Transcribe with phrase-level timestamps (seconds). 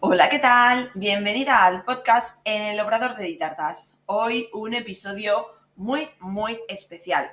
[0.00, 0.92] Hola, ¿qué tal?
[0.94, 3.98] Bienvenida al podcast en el Obrador de Ditartas.
[4.06, 7.28] Hoy un episodio muy, muy especial.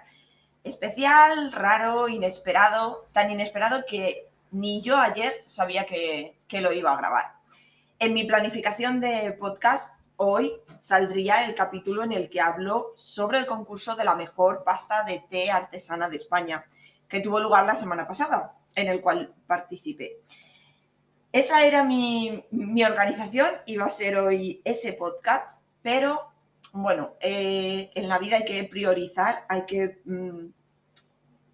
[0.64, 6.98] Especial, raro, inesperado, tan inesperado que ni yo ayer sabía que, que lo iba a
[6.98, 7.36] grabar.
[8.00, 10.52] En mi planificación de podcast, hoy
[10.82, 15.24] saldría el capítulo en el que hablo sobre el concurso de la mejor pasta de
[15.30, 16.66] té artesana de España,
[17.08, 20.18] que tuvo lugar la semana pasada, en el cual participé.
[21.36, 22.46] Esa era mi,
[22.90, 26.32] organización, iba a ser hoy ese podcast, pero
[26.72, 30.46] bueno, eh, en la vida hay que priorizar, hay que, mm,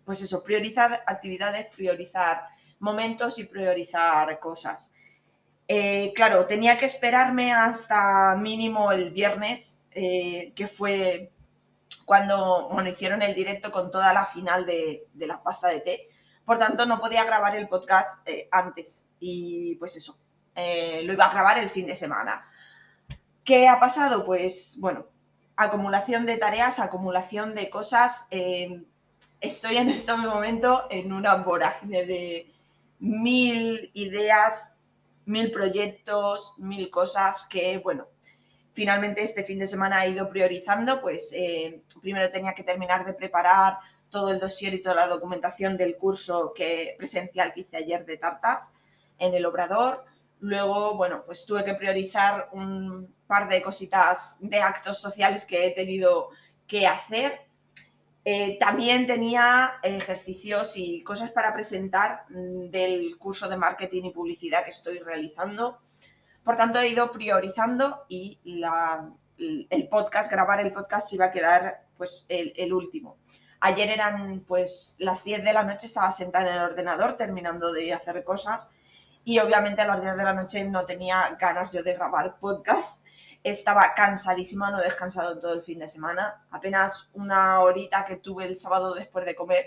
[0.05, 2.43] pues eso, priorizar actividades, priorizar
[2.77, 4.91] momentos y priorizar cosas.
[5.67, 11.31] Eh, claro, tenía que esperarme hasta mínimo el viernes, eh, que fue
[12.05, 16.07] cuando bueno, hicieron el directo con toda la final de, de la pasta de té.
[16.45, 19.07] Por tanto, no podía grabar el podcast eh, antes.
[19.19, 20.17] Y pues eso,
[20.55, 22.45] eh, lo iba a grabar el fin de semana.
[23.43, 24.25] ¿Qué ha pasado?
[24.25, 25.05] Pues bueno,
[25.55, 28.27] acumulación de tareas, acumulación de cosas.
[28.31, 28.83] Eh,
[29.39, 32.51] estoy en este momento en una vorágine de
[32.99, 34.75] mil ideas,
[35.25, 38.07] mil proyectos, mil cosas que, bueno,
[38.73, 41.01] finalmente este fin de semana he ido priorizando.
[41.01, 41.33] Pues
[42.01, 43.79] primero tenía que terminar de preparar
[44.11, 48.17] todo el dossier y toda la documentación del curso que, presencial que hice ayer de
[48.17, 48.71] tartas
[49.17, 50.05] en el obrador.
[50.39, 55.71] Luego, bueno, pues tuve que priorizar un par de cositas de actos sociales que he
[55.71, 56.29] tenido
[56.67, 57.41] que hacer.
[58.23, 64.63] Eh, también tenía ejercicios y cosas para presentar mm, del curso de marketing y publicidad
[64.63, 65.79] que estoy realizando.
[66.43, 68.39] Por tanto, he ido priorizando y
[69.69, 73.17] el podcast, grabar el podcast iba a quedar pues el, el último.
[73.63, 77.93] Ayer eran pues las 10 de la noche, estaba sentada en el ordenador terminando de
[77.93, 78.69] hacer cosas
[79.23, 83.05] y obviamente a las 10 de la noche no tenía ganas yo de grabar podcast.
[83.43, 86.43] Estaba cansadísima, no he descansado todo el fin de semana.
[86.49, 89.65] Apenas una horita que tuve el sábado después de comer,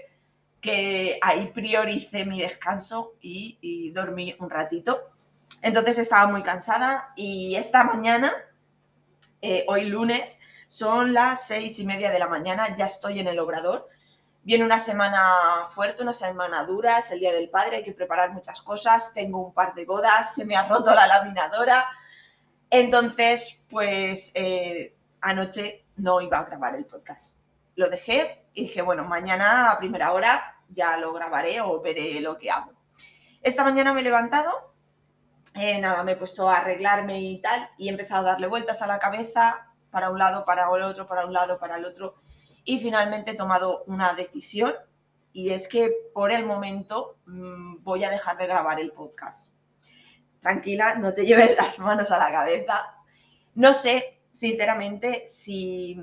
[0.60, 5.12] que ahí prioricé mi descanso y, dormí un ratito.
[5.62, 8.32] Entonces estaba muy cansada y esta mañana,
[9.40, 10.40] eh, hoy lunes,
[10.74, 13.88] son las seis y media de la mañana, ya estoy en el obrador.
[14.42, 15.20] Viene una semana
[15.72, 19.38] fuerte, una semana dura, es el Día del Padre, hay que preparar muchas cosas, tengo
[19.38, 21.86] un par de bodas, se me ha roto la laminadora.
[22.70, 27.38] Entonces, pues eh, anoche no iba a grabar el podcast.
[27.76, 32.36] Lo dejé y dije, bueno, mañana a primera hora ya lo grabaré o veré lo
[32.36, 32.72] que hago.
[33.42, 34.74] Esta mañana me he levantado,
[35.54, 38.82] eh, nada, me he puesto a arreglarme y tal, y he empezado a darle vueltas
[38.82, 42.16] a la cabeza, para un lado, para el otro, para un lado, para el otro.
[42.64, 44.74] Y finalmente he tomado una decisión
[45.32, 49.52] y es que por el momento mm, voy a dejar de grabar el podcast.
[50.40, 52.92] Tranquila, no te lleves las manos a la cabeza.
[53.54, 56.02] No sé, sinceramente, si,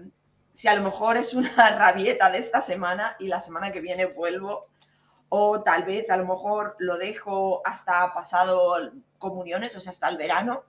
[0.54, 4.06] si a lo mejor es una rabieta de esta semana y la semana que viene
[4.06, 4.70] vuelvo,
[5.28, 10.16] o tal vez a lo mejor lo dejo hasta pasado comuniones, o sea, hasta el
[10.16, 10.64] verano,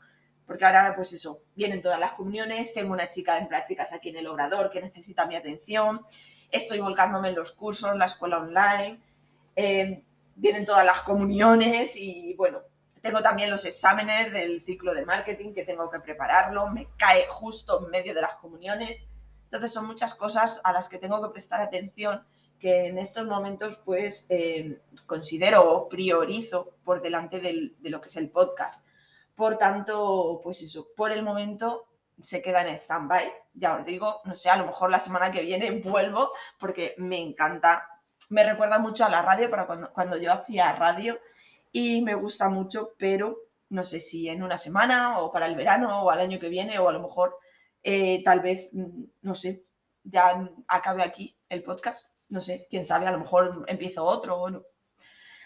[0.46, 4.16] porque ahora, pues eso, vienen todas las comuniones, tengo una chica en prácticas aquí en
[4.16, 6.04] el Obrador que necesita mi atención,
[6.50, 9.00] estoy volcándome en los cursos, la escuela online,
[9.56, 10.02] eh,
[10.36, 12.60] vienen todas las comuniones y bueno,
[13.00, 17.84] tengo también los exámenes del ciclo de marketing que tengo que prepararlo, me cae justo
[17.84, 19.06] en medio de las comuniones,
[19.44, 22.24] entonces son muchas cosas a las que tengo que prestar atención
[22.58, 28.16] que en estos momentos pues eh, considero o priorizo por delante de lo que es
[28.16, 28.86] el podcast.
[29.34, 31.86] Por tanto, pues eso, por el momento
[32.20, 33.32] se queda en stand-by.
[33.54, 37.18] Ya os digo, no sé, a lo mejor la semana que viene vuelvo porque me
[37.18, 37.88] encanta.
[38.28, 41.18] Me recuerda mucho a la radio para cuando, cuando yo hacía radio
[41.72, 43.36] y me gusta mucho, pero
[43.70, 46.78] no sé si en una semana o para el verano o al año que viene
[46.78, 47.38] o a lo mejor
[47.82, 49.64] eh, tal vez, mm, no sé,
[50.04, 52.06] ya acabe aquí el podcast.
[52.28, 54.62] No sé, quién sabe, a lo mejor empiezo otro o no.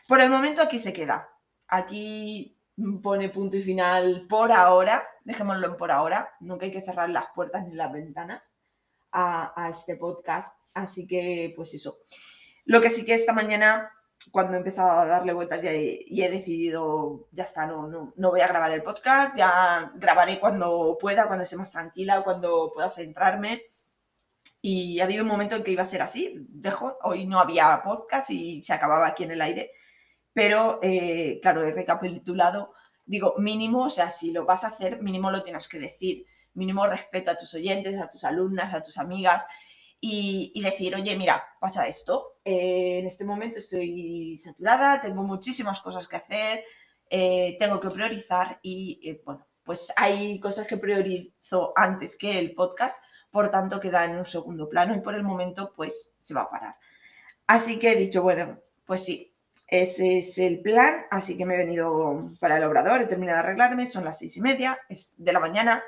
[0.06, 1.28] Por el momento aquí se queda.
[1.68, 2.55] Aquí
[3.02, 7.26] pone punto y final por ahora, dejémoslo en por ahora, nunca hay que cerrar las
[7.34, 8.54] puertas ni las ventanas
[9.12, 11.98] a, este podcast, así que pues eso.
[12.66, 13.90] Lo que sí que esta mañana,
[14.30, 18.40] cuando he empezado a darle vueltas y he, decidido, ya está, no, no, no voy
[18.40, 23.62] a grabar el podcast, ya grabaré cuando pueda, cuando esté más tranquila, cuando pueda centrarme.
[24.60, 27.80] Y ha habido un momento en que iba a ser así, dejo, hoy no había
[27.84, 29.70] podcast y se acababa aquí en el aire
[30.36, 32.74] pero eh, claro, he recapitulado,
[33.06, 36.86] digo, mínimo, o sea, si lo vas a hacer, mínimo lo tienes que decir, mínimo
[36.86, 39.46] respeto a tus oyentes, a tus alumnas, a tus amigas
[39.98, 46.06] y, decir, oye, mira, pasa esto, eh, en este momento estoy saturada, tengo muchísimas cosas
[46.06, 46.64] que hacer,
[47.08, 53.02] eh, tengo que priorizar y, bueno, pues hay cosas que priorizo antes que el podcast,
[53.30, 56.50] por tanto queda en un segundo plano y por el momento pues se va a
[56.50, 56.76] parar.
[57.46, 59.32] Así que he dicho, bueno, pues sí,
[59.66, 63.44] ese es el plan, así que me he venido para el obrador, he terminado de
[63.44, 64.78] arreglarme, son las seis y media
[65.16, 65.82] de la mañana,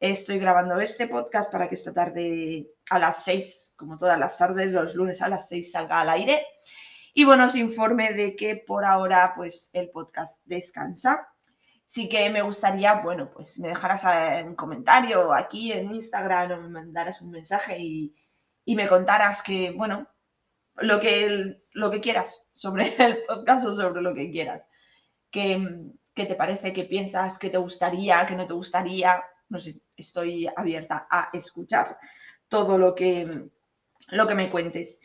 [0.00, 4.70] estoy grabando este podcast para que esta tarde a las seis, como todas las tardes,
[4.70, 6.40] los lunes a las seis salga al aire.
[7.12, 11.28] Y bueno, os informe de que por ahora pues el podcast descansa.
[11.84, 14.04] Sí que me gustaría, bueno, pues me dejaras
[14.44, 18.14] un comentario aquí en Instagram o me mandaras un mensaje y,
[18.64, 20.06] y me contaras que, bueno,
[20.80, 24.68] lo que, lo que quieras sobre el podcast o sobre lo que quieras.
[25.30, 26.72] ¿Qué, ¿Qué te parece?
[26.72, 27.38] ¿Qué piensas?
[27.38, 28.24] ¿Qué te gustaría?
[28.26, 29.22] ¿Qué no te gustaría?
[29.48, 31.98] No sé, estoy abierta a escuchar
[32.48, 33.48] todo lo que,
[34.08, 35.00] lo que me cuentes.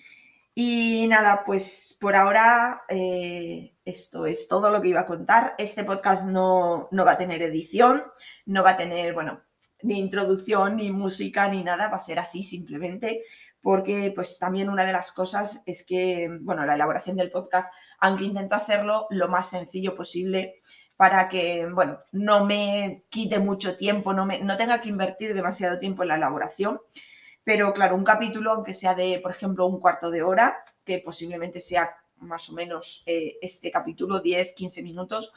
[0.55, 5.55] Y nada, pues por ahora eh, esto es todo lo que iba a contar.
[5.57, 8.03] Este podcast no, no, va a tener edición,
[8.45, 9.41] no va a tener, bueno,
[9.81, 13.23] ni introducción, ni música, ni nada, va a ser así simplemente
[13.63, 18.25] porque pues también una de las cosas es que, bueno, la elaboración del podcast, aunque
[18.25, 20.57] intento hacerlo lo más sencillo posible
[20.98, 25.80] para que, bueno, no me quite mucho tiempo, no, me, no tenga que invertir demasiado
[25.80, 26.81] tiempo en la elaboración,
[27.45, 31.62] pero claro, un capítulo, aunque sea de, por ejemplo, un cuarto de hora, que posiblemente
[31.62, 35.31] sea más o menos eh, este capítulo, 10, 15 minutos,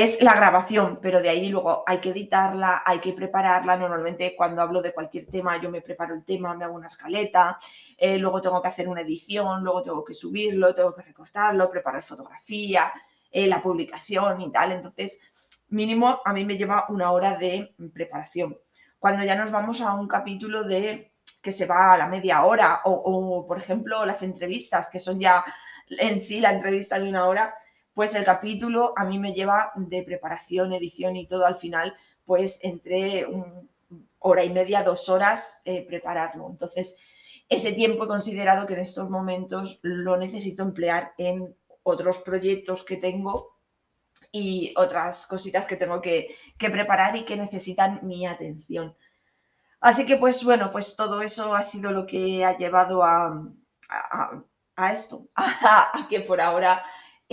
[0.00, 3.76] es la grabación, pero de ahí luego hay que editarla, hay que prepararla.
[3.76, 7.58] Normalmente cuando hablo de cualquier tema yo me preparo el tema, me hago una escaleta,
[7.96, 12.02] eh, luego tengo que hacer una edición, luego tengo que subirlo, tengo que recortarlo, preparar
[12.02, 12.92] fotografía,
[13.30, 14.72] eh, la publicación y tal.
[14.72, 15.20] Entonces,
[15.68, 18.56] mínimo a mí me lleva una hora de preparación.
[18.98, 22.82] Cuando ya nos vamos a un capítulo de que se va a la media hora
[22.84, 25.44] o, o por ejemplo, las entrevistas, que son ya
[25.88, 27.54] en sí la entrevista de una hora,
[27.94, 31.94] pues el capítulo a mí me lleva de preparación, edición y todo al final,
[32.24, 33.26] pues entre
[34.18, 36.48] hora y media, dos horas eh, prepararlo.
[36.48, 36.96] Entonces,
[37.48, 42.96] ese tiempo he considerado que en estos momentos lo necesito emplear en otros proyectos que
[42.96, 43.58] tengo
[44.30, 48.96] y otras cositas que tengo que, preparar y que necesitan mi atención.
[49.80, 53.42] Así que pues bueno, pues todo eso ha sido lo que ha llevado a,
[54.92, 56.82] esto, a, que por ahora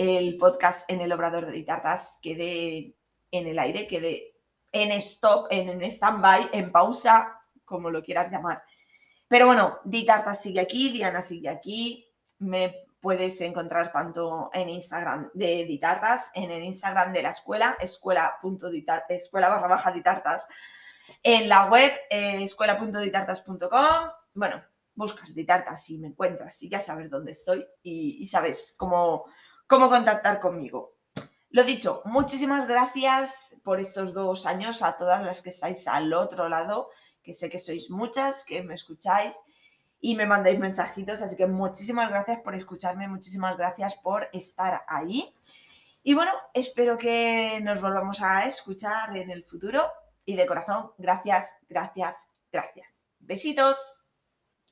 [0.00, 2.96] el podcast en el Obrador de Ditartas quede
[3.30, 4.34] en el aire, quede
[4.72, 8.62] en stop, en, stand-by, en pausa, como lo quieras llamar.
[9.28, 12.10] Pero bueno, Ditartas sigue aquí, Diana sigue aquí.
[12.38, 18.38] Me puedes encontrar tanto en Instagram de Ditartas, en el Instagram de la escuela, escuela
[19.50, 20.48] barra baja Ditartas,
[21.22, 24.10] en la web eh, escuela.ditartas.com.
[24.32, 24.64] Bueno,
[24.94, 29.26] buscas Ditartas y me encuentras y ya sabes dónde estoy y sabes cómo
[29.70, 30.96] cómo contactar conmigo.
[31.50, 36.48] Lo dicho, muchísimas gracias por estos dos años a todas las que estáis al otro
[36.48, 36.90] lado,
[37.22, 39.32] que sé que sois muchas, que me escucháis
[40.00, 45.32] y me mandáis mensajitos, así que muchísimas gracias por escucharme, muchísimas gracias por estar ahí.
[46.02, 49.88] Y bueno, espero que nos volvamos a escuchar en el futuro
[50.24, 53.04] y de corazón, gracias, gracias, gracias.
[53.20, 53.99] Besitos.